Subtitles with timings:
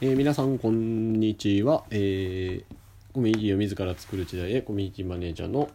[0.00, 2.64] えー、皆さんこんにちは、えー、
[3.12, 5.70] コミュニティを自ら作る時代へコミュニティマネージャーの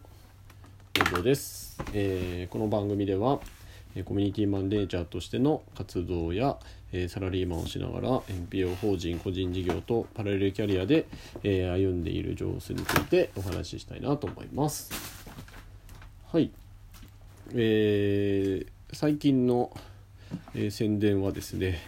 [0.94, 3.40] 遠藤です、えー、この番組では
[4.06, 6.56] コミュニティマネージャーとしての活動や、
[6.90, 11.06] えサラリーマンをしながら NPO 法人個人事業とパラレルキャリアで、
[11.44, 14.90] え歩んでいる様子についてお話ししたいなと思います。
[16.32, 16.50] はい。
[17.54, 19.70] えー、最近の
[20.54, 21.80] えー、宣伝はですね、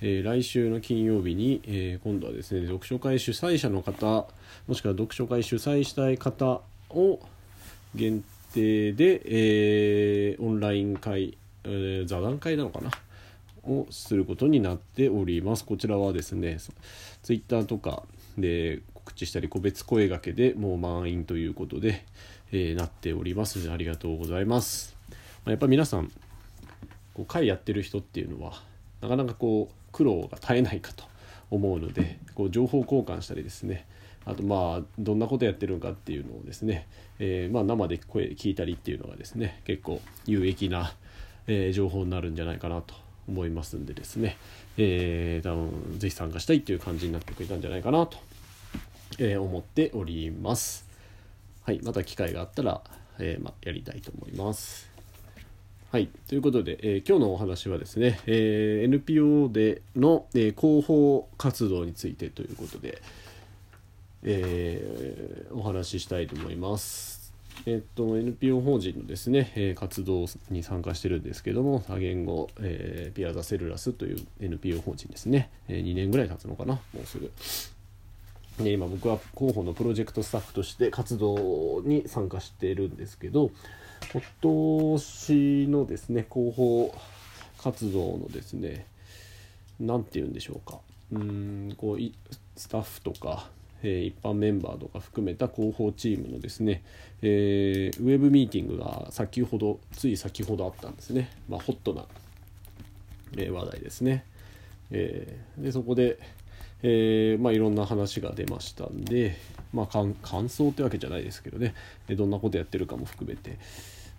[0.00, 4.26] えー、来週の金曜日に、えー、今度はですね読書会主催者の方
[4.66, 7.20] もしくは読書会主催したい方を
[7.94, 12.90] 限定で、えオンライン会、え座談会なのかな？
[13.64, 15.64] をすることになっております。
[15.64, 16.58] こちらはですね
[17.22, 18.04] ツイッターとか
[18.36, 22.04] で告知したり個別声がけでもう満員ということで、
[22.52, 24.96] えなっておりますありがとうございます。
[25.46, 26.10] やっぱ皆さん
[27.14, 28.60] こう会やってる人っていうのは
[29.00, 31.04] なかなかこう苦労が絶えないかと
[31.50, 33.86] 思うのでこう情報交換したりですね
[34.26, 40.94] あとまあどんなことやってるのかっていうのをですね、えー、まあ生で声聞いたりっていうのがですね結構有益な、
[41.46, 42.94] えー、情報になるんじゃないかなと
[43.28, 44.36] 思いますんでですね、
[44.76, 48.18] えー、多分ぜひ参加したいっていう感じになってくれたんじゃないかなと、
[49.18, 50.86] えー、思っております。
[51.62, 52.82] はい、また機会があったら、
[53.18, 54.93] えーまあ、やりたいと思います。
[55.94, 56.08] はい。
[56.26, 63.00] ということで、えー、今日のお話はですね、えー、NPO での、えー、広報活動についてということで、
[64.24, 67.32] えお話ししたいと思います。
[67.64, 77.30] えっと、NPO 法人のですね、え活動に参加してるんですけども、多言語、えピアザセルラスという NPO 法人ですね、え2年ぐらい経つのかな、もうすぐ。
[78.58, 83.50] で今僕は広報のプロジェクトスタッフとして活動に参加しているんですけど、
[84.12, 86.94] 今年のですね広報
[87.58, 88.86] 活動のですね
[89.80, 90.78] 何て言うんでしょうか。
[91.12, 91.98] うんこう
[92.56, 93.50] スタッフとか、
[93.82, 96.82] えー、一般メンバーとか含めた広報チームのですね、
[97.22, 102.06] えー、ウェブミーティングが先ほどつい先ほどあったんですね、まあ、ホットな、
[103.36, 104.24] えー、話題ですね、
[104.90, 106.18] えでそこで、
[106.82, 109.36] えまあ、いろんな話が出ましたんで、
[109.72, 111.74] まあ、感想ってわけじゃないですけどね
[112.10, 113.58] どんなことやってるかも含めて、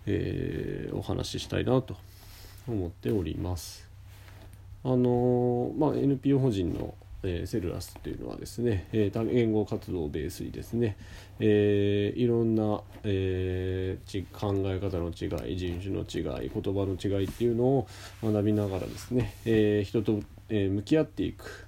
[0.06, 1.96] えー、お話ししたいなと
[2.68, 3.86] 思っております。
[4.84, 10.96] あのまあ、NPO 法人の、えー、セルラスというのはですね、えー、多言語活動をベースにですね、
[11.40, 17.88] えー、いろんな、えー、考え方の違い人種の違い言葉の違いっていうのを
[18.22, 21.65] 学びながらですね、えー、人と、えー、向き合っていく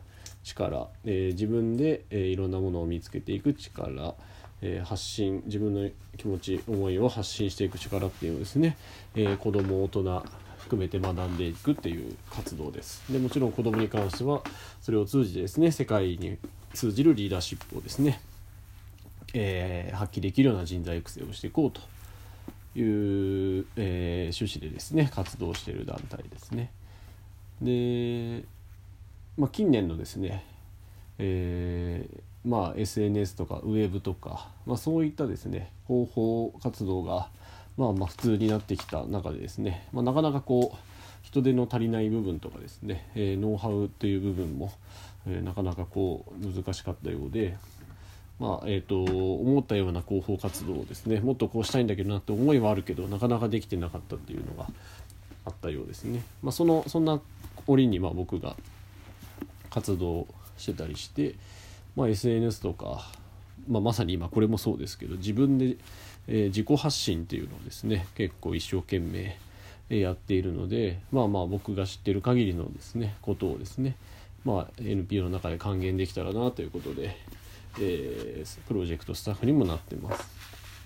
[0.48, 4.14] 力、えー、自分で、えー、いろんなものを見つけていく力
[4.60, 8.76] えー、発信自分の気持ち思いを発信していく力っていうのですね、
[9.14, 10.24] えー、子ども大人
[10.58, 13.10] 含めて学んでいくっていう活動です。
[13.10, 14.42] でもちろん子どもに関しては
[14.80, 16.38] それを通じてですね世界に
[16.74, 18.20] 通じるリーダーシップをですね、
[19.32, 21.80] えー、発揮できるような人材育成をしていこうと
[22.78, 26.70] いう、えー、趣旨でですね活動している団体ですね。
[27.62, 28.44] で、
[29.38, 30.44] まあ、近年のですね、
[31.18, 37.28] えーまあ、SNS とかウェブとか、まあ、そういったですね方法活動が、
[37.76, 40.76] まあ、まあ普通になってきた中でですね、ま、なかなかこう
[41.22, 44.72] 人手の足りない部分とかですね、えー、ノウハウという部分も、
[45.28, 47.56] えー、なかなかこう難しかったようで、
[48.40, 54.68] まあえーと、思ったような広報活動をですねもっとこうしたいんだけどなって思いはあるけどなかなかできてなかったっていうのが
[55.44, 56.22] あったようですね。
[56.42, 57.20] まあ、そのそんな
[57.66, 58.56] 折にま僕が
[59.70, 61.34] 活動してたりして、
[61.96, 63.10] まあ、SNS とか、
[63.68, 65.76] まあ、まさに今これもそうですけど自分で、
[66.26, 69.38] えー、自己発信っていうのをですね結構一生懸命
[69.88, 73.96] やっているのでまあまあ僕が知ってる限りのですねことをですね
[74.44, 77.16] まあ NPO の中で還元できたらなということで、
[77.80, 80.28] えー、プロジェクトスタッフにもなってます。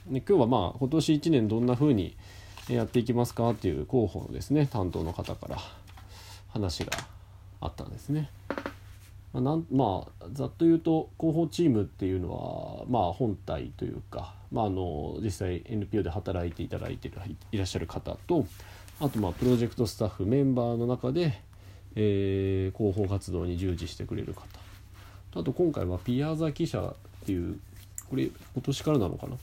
[0.09, 2.17] で今日はまあ今年1年どんな風に
[2.69, 5.59] やっていきますかっていう広報のですね担当の方から
[6.49, 6.93] 話が
[7.61, 8.31] あったんですね。
[9.33, 17.11] まあ、なんまあざっと言うと広報チームっていうのはまあ本体というか、まあ、あの実際 NPO で働いていただいて
[17.51, 18.47] いらっしゃる方と
[19.01, 21.41] あとまあプロジェクトスタッフメンバーの中で、
[21.95, 24.43] えー、広報活動に従事してくれる方。
[25.35, 26.95] あと今回はピアザ記者っ
[27.25, 27.59] ていう
[28.11, 29.37] これ今年からなのかな？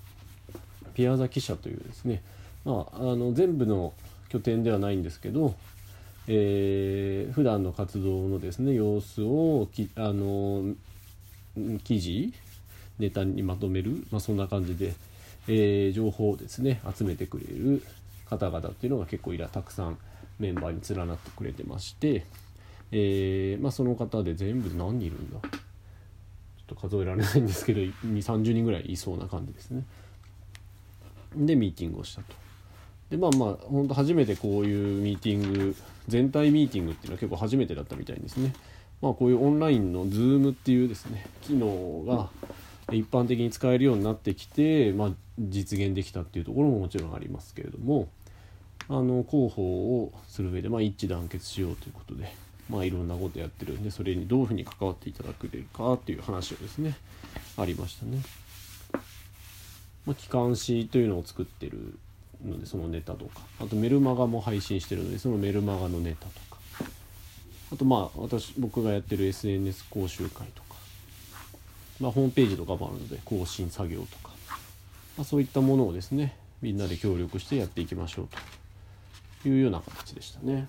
[0.93, 2.21] ピアザ記者というですね、
[2.63, 3.93] まあ、あの全部の
[4.27, 5.55] 拠点ではないんですけど
[6.31, 10.75] えー、普段の活動のですね様子をきあの
[11.83, 12.31] 記事
[12.99, 14.93] ネタにまとめる、まあ、そんな感じで、
[15.47, 17.83] えー、情報をですね集めてくれる
[18.29, 19.97] 方々っていうのが結構いらたくさん
[20.37, 22.25] メンバーに連なってくれてまして、
[22.91, 25.39] えー、まあ、その方で全部何人いるんだ。
[25.41, 25.49] ちょっ
[26.67, 29.83] と数えられないんですけど2 3 0人ぐらいいそうな感じですね。
[31.35, 32.48] でミーティングをしたと。
[33.09, 35.75] でまあまあ本当初めてこういうミーティング
[36.07, 38.53] 全体ミーティングっていうのは結構初めてだったみたいですね
[39.01, 42.29] まあこういうオンラインの Zoom っていうですね機能が
[42.91, 45.09] 一般的に使えるようになってきて、まあ、
[45.39, 48.09] 実現できたっていうところももちろんありますけれども
[48.87, 52.33] あの広報をする上で、まあ、一致団結しようということで、
[52.69, 56.97] まあ、いろんなことやってるんでそれにどういうふうに関わっていただけるかっていう話をですね
[57.57, 58.19] ありましたね。
[60.05, 61.99] まあ、機関誌というのを作ってる
[62.45, 63.41] のでそのネタとか。
[63.59, 66.59] あとメルマガも配信してるのでそのメルマガのネタとか。
[67.71, 70.75] あとまあ私僕がやってる SNS 講習会とか、
[71.99, 74.33] まあ、ホームページとかもあるので更新作業とか、
[75.17, 78.37] まあ、そういったものをですねみんなで協力してやっていきましょうと。
[79.47, 80.67] いうような形でしたね。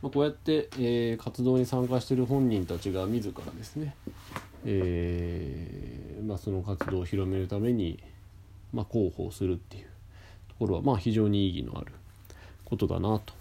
[0.00, 3.94] まあ、こうやって、えー、活動に参加している本人たちが自らですね、
[4.64, 8.02] えーまあ、その活動を広めるために、
[8.72, 9.86] まあ、広報するっていう
[10.48, 11.92] ところは、まあ、非常に意義のある
[12.64, 13.34] ことだなと、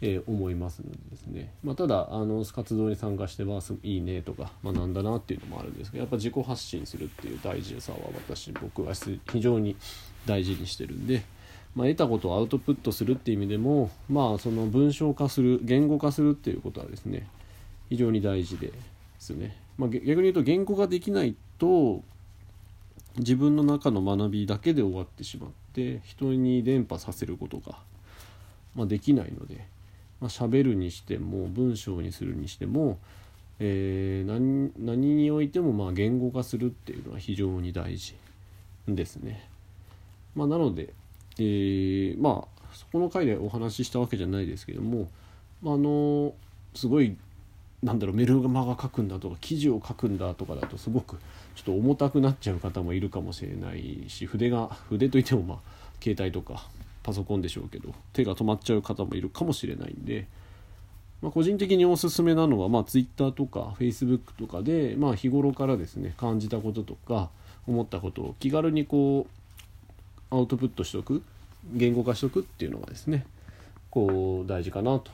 [0.00, 9.76] えー、思いますのでですね、まあ、ただあの活動に参加してますいいねとか、まあ、なんだなっていうのもあるんですけどやっぱ自己発信するっていう大事さは私僕は非常に
[10.26, 11.22] 大事にしてるんで。
[11.74, 17.28] まあ、得たことをアウトプットするっていう意味でも、まあ、その文章化する言語化するっていうことはですね
[17.90, 18.72] 非常に大事で
[19.18, 19.56] すね。
[19.76, 22.02] まあ、逆に言うと言語ができないと
[23.18, 27.78] 自分の中の学びだけで終わってしまって人に伝播させることが、
[28.74, 29.66] まあ、できないので、
[30.20, 32.98] まあ、喋るにしても文章にするにしても、
[33.58, 38.16] えー、何においてもま言語化するっていうのは非常に大事
[38.86, 39.48] ですね。
[40.34, 40.92] まあ、なので、
[41.38, 45.08] えー、まあそこの回でお話ししたわけじゃないですけども、
[45.62, 46.34] ま、あの
[46.74, 47.16] すごい
[47.82, 51.16] なんだろうメルマガ書くんだとか記事を書くんだとかだとすごく
[51.54, 55.58] ちょっと重たくなっちゃう方もいるかもしれないし筆が筆といってもまあ
[56.02, 56.66] 携帯とか
[57.02, 60.26] パソコンでしょうけど手が止まっちゃう方もいるかもしれないんで、
[61.22, 67.30] まあ、個人的におすすめなのは、まあ、Twitter とか Facebook とかで、まあ、日頃からですね感じたこととか
[67.66, 69.26] 思ったことを気軽にこ
[70.30, 71.22] うアウトプットしとく
[71.72, 73.26] 言語化しとくっていうのがですね
[73.90, 75.10] こう大事かなと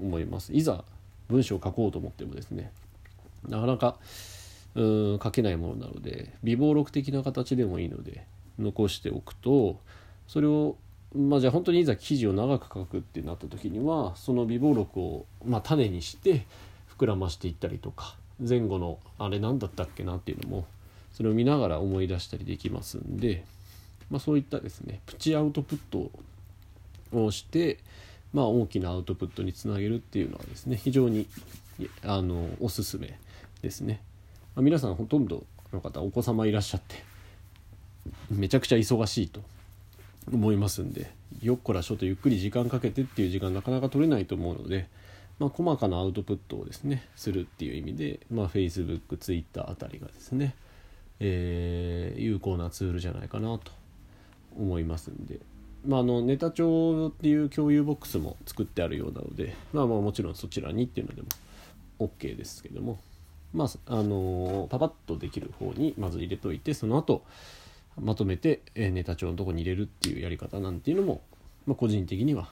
[0.00, 0.52] 思います。
[0.52, 0.82] いざ
[1.28, 2.70] 文章を書こうと思ってもですね
[3.48, 3.96] なかなか
[4.74, 4.82] う
[5.14, 8.26] ん書けないものなので微暴録的な形でもいいので
[8.58, 9.78] 残しておくと
[10.26, 10.76] それを
[11.14, 16.44] まあじゃあ本当にいざ記事を長く書くってなった時にはその微暴録を、まあ、種にして
[16.98, 20.66] 膨らましていったりとか前後のあれ何だったっけなっていうのも
[21.12, 23.44] それを見ながら思い出したりできますんで、
[24.10, 26.10] まあ、そういったですねプチアウトプット
[27.16, 27.78] をして
[28.34, 31.28] まあ、大きなアウトプットにつなげるっていうのはですね非常に
[32.02, 33.16] あのおすすめ
[33.62, 34.02] ですね、
[34.56, 36.96] まあ、皆さんほとんどの方お子様いらっしゃって
[38.30, 39.40] めちゃくちゃ忙しいと
[40.32, 44.88] 思いますんでよっこらしょとゆっくり時間かけてっていう時間なかなか取れないと思うので、
[45.38, 50.56] まあ、細かなアウトプットをですねするっていう意味で、まあ、Facebook、Twitter あたりがですね、
[51.20, 53.70] えー、有効なツールじゃないかなと
[54.58, 55.38] 思いますんで。
[55.86, 61.28] まあ、のネタ帳っていう共有ボックスも作ってあるようなので、まあ、まあもちろんそちらにっていうのでも
[61.98, 62.98] OK ですけども、
[63.52, 67.24] まあ、あのパパッとできる方にまず入れといてその後
[68.00, 71.20] まとめてネタ帳のとこに入れるっていうやり方なんていうのも、
[71.66, 72.48] まあ、個人的には、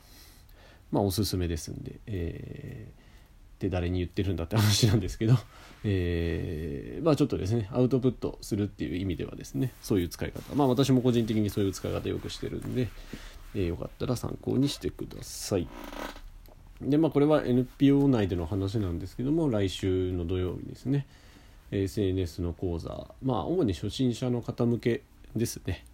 [0.90, 3.01] まあ、おすすめですんで、えー、
[3.62, 5.34] で誰に言ってるんだって話なんですけど、
[5.84, 10.54] えー、まあちょっとですねアウトプットするっていう意味ではですねそういう使い方。
[10.56, 12.88] まあ私も個人的にそういう使い方よくしてるんで、
[13.54, 15.68] えー、よかったら参考にしてください。
[16.80, 21.06] でまあこれは NPO 内での話なんですけども来週の土曜日ですね
[21.70, 23.14] SNS の講座。
[23.22, 25.02] まあ主に初心者の方向け
[25.36, 25.84] ですね。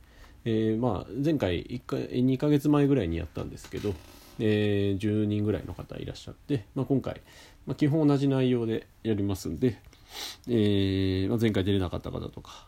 [0.46, 3.92] えー、まあ前回1回2ヶ月前ぐらいにやったんですけど、
[4.38, 7.21] えー、10人ぐらいの方いらっしゃって、まあ、今回
[7.68, 9.78] まあ、基本同じ内容でやりますんで、
[10.49, 12.66] えーまあ、前回出れなかった方とか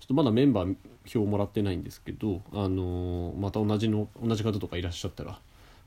[0.00, 0.76] ちょっとまだメンバー
[1.14, 5.38] 表もらってないんですけど、あのー、また同じの同じ方とかいらっしゃったら、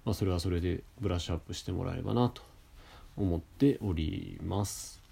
[0.05, 2.41] ま、それはそれでブラッシュアップしてもらえればなと
[3.17, 5.03] 思っております。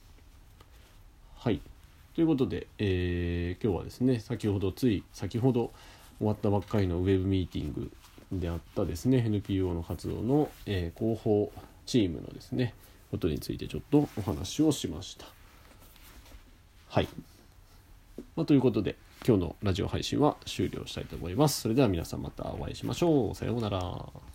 [1.35, 1.61] はい
[2.15, 5.73] ということで、えー、今日はですね先ほどつい先ほど
[6.19, 7.91] 終わったばっかりのウェブミーティング
[8.39, 11.51] であったですね NPO の活動の、えー、広報
[11.85, 12.73] チームのですね
[13.11, 15.25] ことについてちょっとお話をしました。
[16.89, 17.07] はい。
[18.35, 21.61] まあ、ということで今日のラジオ配信は終了したいと思います。
[21.61, 23.35] それでは皆さんまたお会いしましょう。
[23.35, 24.34] さようなら。